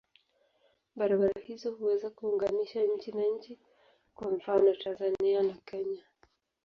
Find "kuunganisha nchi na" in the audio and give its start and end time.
2.09-3.23